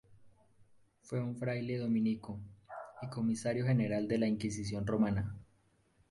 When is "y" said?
3.03-3.09